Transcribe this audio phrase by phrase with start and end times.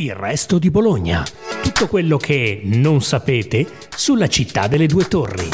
[0.00, 1.24] Il resto di Bologna.
[1.60, 5.48] Tutto quello che non sapete sulla città delle due torri.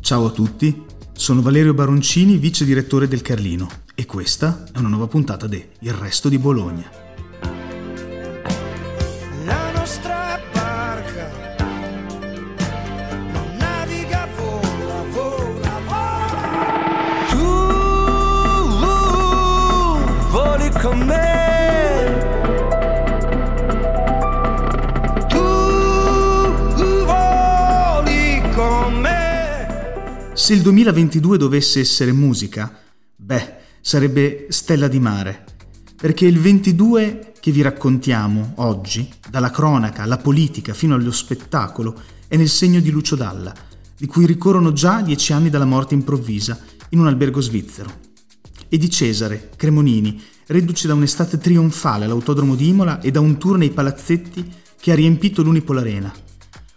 [0.00, 5.08] Ciao a tutti, sono Valerio Baroncini, vice direttore del Carlino e questa è una nuova
[5.08, 7.07] puntata di Il resto di Bologna.
[30.38, 32.72] Se il 2022 dovesse essere musica,
[33.16, 35.44] beh, sarebbe Stella di Mare,
[35.96, 42.36] perché il 22 che vi raccontiamo oggi, dalla cronaca alla politica fino allo spettacolo, è
[42.36, 43.52] nel segno di Lucio Dalla,
[43.96, 46.56] di cui ricorrono già dieci anni dalla morte improvvisa
[46.90, 47.92] in un albergo svizzero,
[48.68, 53.58] e di Cesare Cremonini, reduce da un'estate trionfale all'autodromo di Imola e da un tour
[53.58, 54.48] nei palazzetti
[54.80, 56.14] che ha riempito l'Unipol Arena,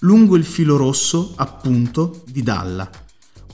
[0.00, 2.90] lungo il filo rosso, appunto, di Dalla,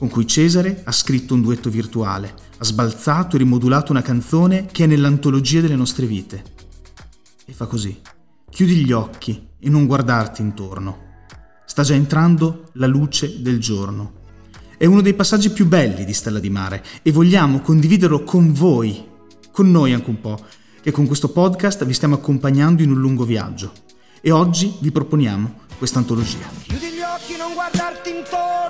[0.01, 4.85] con cui Cesare ha scritto un duetto virtuale, ha sbalzato e rimodulato una canzone che
[4.85, 6.43] è nell'antologia delle nostre vite.
[7.45, 8.01] E fa così.
[8.49, 11.19] Chiudi gli occhi e non guardarti intorno.
[11.67, 14.13] Sta già entrando la luce del giorno.
[14.75, 19.05] È uno dei passaggi più belli di Stella di Mare e vogliamo condividerlo con voi,
[19.51, 20.43] con noi anche un po',
[20.81, 23.71] che con questo podcast vi stiamo accompagnando in un lungo viaggio.
[24.19, 26.49] E oggi vi proponiamo questa antologia.
[26.63, 28.60] Chiudi gli occhi, non guardarti intorno.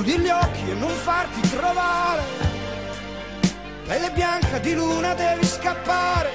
[0.00, 2.22] Chiudi gli occhi e non farti trovare.
[3.84, 6.30] Pelle bianca di luna devi scappare.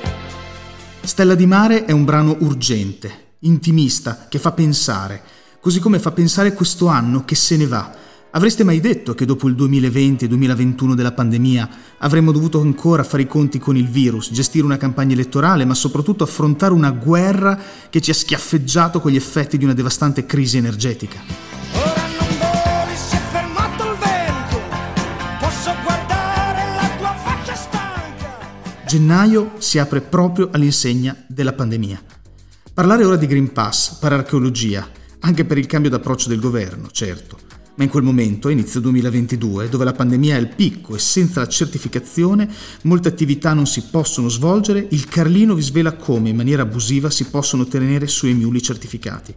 [1.02, 5.22] Stella di Mare è un brano urgente, intimista, che fa pensare,
[5.62, 7.90] così come fa pensare questo anno che se ne va.
[8.32, 11.70] Avreste mai detto che dopo il 2020 e 2021 della pandemia
[12.00, 16.26] avremmo dovuto ancora fare i conti con il virus, gestire una campagna elettorale, ma soprattutto
[16.26, 17.58] affrontare una guerra
[17.90, 21.63] che ci ha schiaffeggiato con gli effetti di una devastante crisi energetica?
[28.94, 32.00] Gennaio si apre proprio all'insegna della pandemia.
[32.76, 34.88] Parlare ora di Green Pass, pararcheologia,
[35.22, 37.40] anche per il cambio d'approccio del governo, certo.
[37.74, 41.48] Ma in quel momento, inizio 2022, dove la pandemia è al picco e senza la
[41.48, 42.48] certificazione
[42.84, 47.24] molte attività non si possono svolgere, il Carlino vi svela come in maniera abusiva si
[47.26, 49.34] possono tenere su emuli certificati.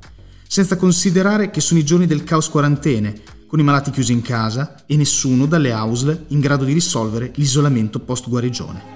[0.47, 4.85] Senza considerare che sono i giorni del caos quarantene, con i malati chiusi in casa
[4.85, 8.96] e nessuno dalle AUSL in grado di risolvere l'isolamento post-guarigione.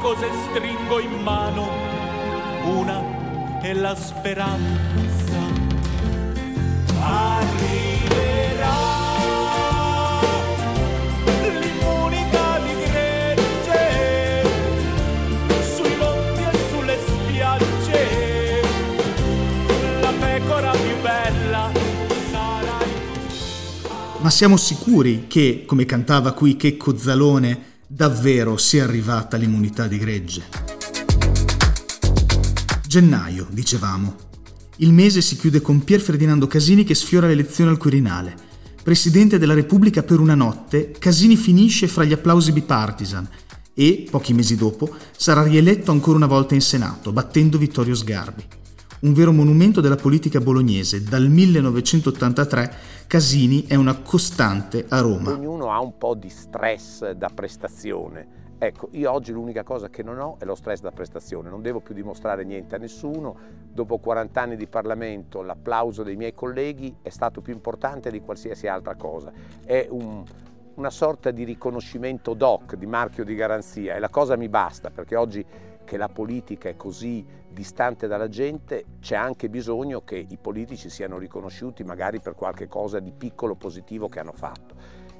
[0.00, 1.68] cose stringo in mano,
[2.64, 5.36] una è la speranza.
[7.00, 8.76] Arriverà
[11.42, 14.44] l'immunità di gregge
[15.74, 18.06] sui monti e sulle spiagge.
[20.00, 21.80] La pecora più bella tu.
[24.20, 30.44] Ma siamo sicuri che, come cantava qui Checco Zalone, davvero sia arrivata l'immunità di gregge?
[32.86, 34.16] Gennaio, dicevamo.
[34.76, 38.36] Il mese si chiude con Pier Ferdinando Casini che sfiora l'elezione al Quirinale.
[38.82, 43.26] Presidente della Repubblica per una notte, Casini finisce fra gli applausi bipartisan
[43.74, 48.44] e, pochi mesi dopo, sarà rieletto ancora una volta in Senato, battendo Vittorio Sgarbi.
[49.00, 51.04] Un vero monumento della politica bolognese.
[51.04, 52.72] Dal 1983
[53.06, 55.30] Casini è una costante a Roma.
[55.30, 58.36] Ognuno ha un po' di stress da prestazione.
[58.58, 61.78] Ecco, io oggi l'unica cosa che non ho è lo stress da prestazione, non devo
[61.78, 63.36] più dimostrare niente a nessuno.
[63.72, 68.66] Dopo 40 anni di Parlamento l'applauso dei miei colleghi è stato più importante di qualsiasi
[68.66, 69.30] altra cosa.
[69.64, 70.24] È un-
[70.74, 75.14] una sorta di riconoscimento doc, di marchio di garanzia e la cosa mi basta perché
[75.14, 75.44] oggi
[75.88, 81.16] che la politica è così distante dalla gente c'è anche bisogno che i politici siano
[81.16, 84.74] riconosciuti magari per qualche cosa di piccolo positivo che hanno fatto.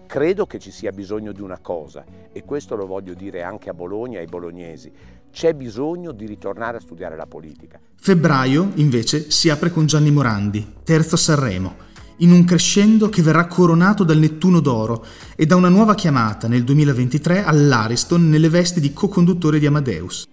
[0.06, 3.74] Credo che ci sia bisogno di una cosa e questo lo voglio dire anche a
[3.74, 4.92] Bologna e ai bolognesi.
[5.32, 7.80] C'è bisogno di ritornare a studiare la politica.
[7.94, 11.76] Febbraio, invece, si apre con Gianni Morandi, terzo Sanremo,
[12.18, 15.04] in un crescendo che verrà coronato dal Nettuno d'Oro
[15.34, 20.26] e da una nuova chiamata nel 2023 all'Ariston nelle vesti di co-conduttore di Amadeus.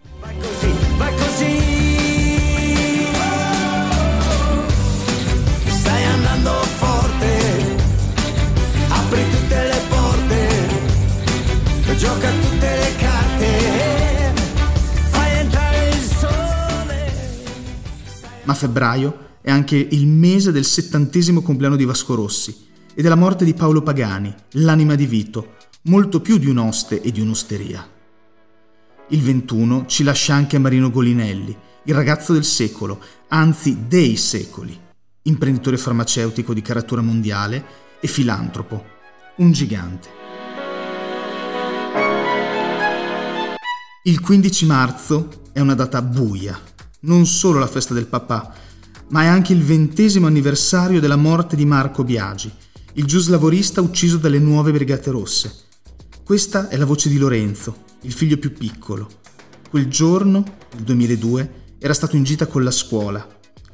[18.46, 22.56] Ma febbraio è anche il mese del settantesimo compleanno di Vasco Rossi
[22.94, 27.22] e della morte di Paolo Pagani, l'anima di Vito, molto più di un'oste e di
[27.22, 27.95] un'osteria.
[29.10, 34.76] Il 21 ci lascia anche Marino Golinelli, il ragazzo del secolo, anzi dei secoli,
[35.24, 37.64] imprenditore farmaceutico di caratura mondiale
[38.00, 38.84] e filantropo,
[39.38, 40.10] un gigante.
[44.06, 46.60] Il 15 marzo è una data buia,
[47.02, 48.56] non solo la festa del papà,
[49.10, 52.52] ma è anche il ventesimo anniversario della morte di Marco Biagi,
[52.94, 55.54] il giuslavorista ucciso dalle nuove Brigate Rosse.
[56.24, 59.08] Questa è la voce di Lorenzo, il figlio più piccolo.
[59.68, 60.44] Quel giorno,
[60.74, 63.26] nel 2002, era stato in gita con la scuola.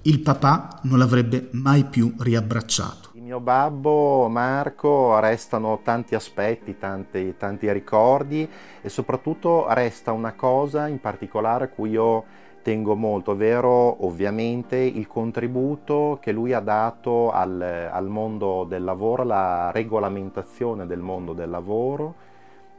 [0.04, 3.10] Il papà non l'avrebbe mai più riabbracciato.
[3.14, 8.48] Il mio babbo Marco restano tanti aspetti, tanti, tanti ricordi
[8.82, 12.24] e soprattutto resta una cosa in particolare a cui io
[12.64, 19.24] tengo molto, ovvero ovviamente il contributo che lui ha dato al, al mondo del lavoro,
[19.24, 22.30] la regolamentazione del mondo del lavoro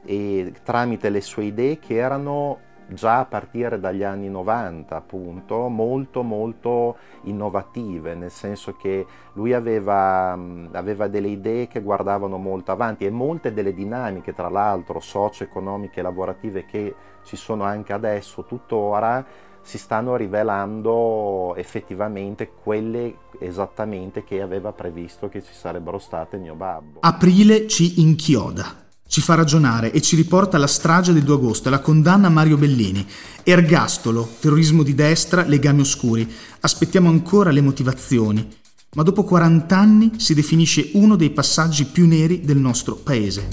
[0.04, 6.22] e tramite le sue idee che erano già a partire dagli anni 90 appunto molto
[6.22, 10.32] molto innovative nel senso che lui aveva,
[10.72, 16.02] aveva delle idee che guardavano molto avanti e molte delle dinamiche tra l'altro socio-economiche e
[16.02, 19.24] lavorative che ci sono anche adesso tuttora
[19.64, 26.98] si stanno rivelando effettivamente quelle esattamente che aveva previsto che ci sarebbero state mio babbo.
[27.00, 31.70] Aprile ci inchioda ci fa ragionare e ci riporta alla strage del 2 agosto e
[31.70, 33.06] la condanna a Mario Bellini.
[33.42, 36.26] Ergastolo, terrorismo di destra, legami oscuri.
[36.60, 38.48] Aspettiamo ancora le motivazioni.
[38.94, 43.48] Ma dopo 40 anni si definisce uno dei passaggi più neri del nostro paese.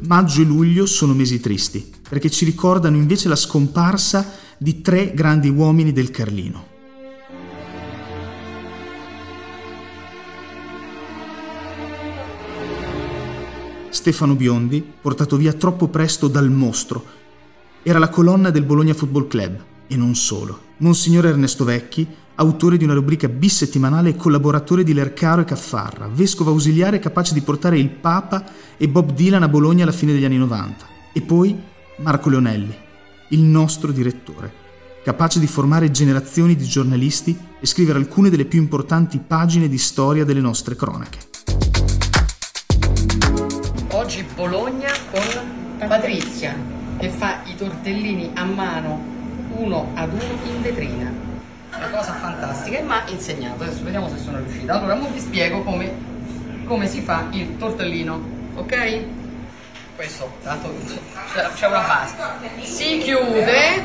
[0.00, 5.48] Maggio e luglio sono mesi tristi, perché ci ricordano invece la scomparsa di tre grandi
[5.48, 6.76] uomini del Carlino.
[13.90, 17.04] Stefano Biondi, portato via troppo presto dal mostro.
[17.82, 20.66] Era la colonna del Bologna Football Club, e non solo.
[20.78, 22.06] Monsignore Ernesto Vecchi,
[22.36, 27.40] autore di una rubrica bisettimanale e collaboratore di Lercaro e Caffarra, vescovo ausiliare capace di
[27.40, 28.44] portare il Papa
[28.76, 30.86] e Bob Dylan a Bologna alla fine degli anni 90.
[31.12, 31.58] E poi
[31.96, 32.74] Marco Leonelli,
[33.30, 34.66] il nostro direttore,
[35.02, 40.24] capace di formare generazioni di giornalisti e scrivere alcune delle più importanti pagine di storia
[40.24, 41.18] delle nostre cronache.
[44.08, 46.56] Oggi Bologna con Patrizia
[46.98, 48.98] che fa i tortellini a mano
[49.50, 51.12] uno ad uno in vetrina.
[51.76, 53.64] Una cosa fantastica e mi ha insegnato.
[53.64, 54.78] Adesso vediamo se sono riuscita.
[54.78, 55.92] Allora, ora vi spiego come,
[56.64, 58.18] come si fa il tortellino,
[58.54, 59.04] ok?
[59.94, 60.74] Questo, tanto
[61.54, 62.14] c'è, una base.
[62.62, 63.84] Si chiude,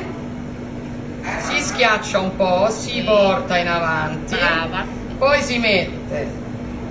[1.40, 4.36] si schiaccia un po', si porta in avanti,
[5.18, 6.43] poi si mette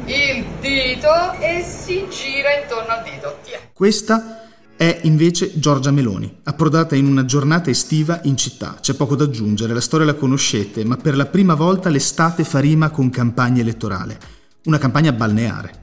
[0.05, 3.38] il dito e si gira intorno al dito.
[3.44, 3.69] Tiè.
[3.73, 8.77] Questa è invece Giorgia Meloni, approdata in una giornata estiva in città.
[8.81, 12.59] C'è poco da aggiungere, la storia la conoscete, ma per la prima volta l'estate fa
[12.59, 14.19] rima con campagna elettorale.
[14.65, 15.81] Una campagna balneare.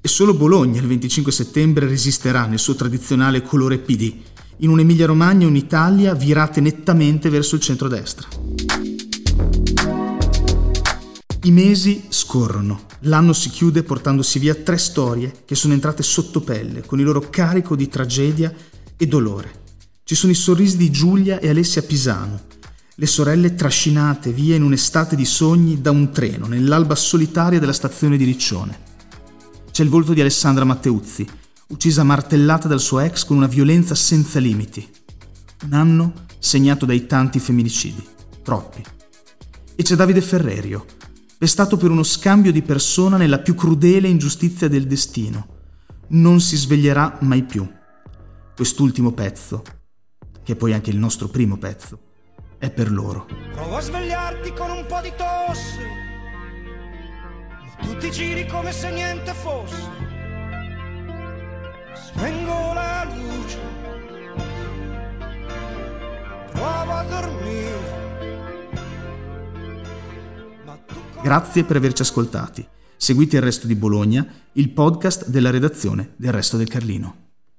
[0.00, 4.14] E solo Bologna il 25 settembre resisterà nel suo tradizionale colore PD,
[4.58, 8.28] in un'Emilia-Romagna e un'Italia virate nettamente verso il centrodestra.
[11.42, 16.84] I mesi scorrono, l'anno si chiude portandosi via tre storie che sono entrate sotto pelle,
[16.84, 18.52] con il loro carico di tragedia
[18.94, 19.50] e dolore.
[20.04, 22.42] Ci sono i sorrisi di Giulia e Alessia Pisano,
[22.94, 28.18] le sorelle trascinate via in un'estate di sogni da un treno nell'alba solitaria della stazione
[28.18, 28.78] di Riccione.
[29.70, 31.26] C'è il volto di Alessandra Matteuzzi,
[31.68, 34.86] uccisa martellata dal suo ex con una violenza senza limiti.
[35.64, 38.06] Un anno segnato dai tanti femminicidi,
[38.42, 38.82] troppi.
[39.74, 40.84] E c'è Davide Ferrerio,
[41.40, 45.46] pestato per uno scambio di persona nella più crudele ingiustizia del destino.
[46.08, 47.66] Non si sveglierà mai più.
[48.54, 49.62] Quest'ultimo pezzo,
[50.42, 51.98] che è poi anche il nostro primo pezzo,
[52.58, 53.26] è per loro.
[53.52, 55.78] Prova a svegliarti con un po' di tosse.
[57.80, 60.19] Tu ti giri come se niente fosse.
[71.30, 72.66] Grazie per averci ascoltati.
[72.96, 77.29] Seguite il resto di Bologna, il podcast della redazione del Resto del Carlino.